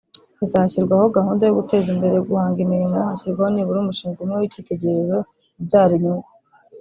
[0.39, 5.17] hazashyirwaho gahunda yo guteza imbere guhanga imirimo hashyirwaho nibura umushinga umwe w’icyitegererezo
[5.59, 6.29] ubyara inyungu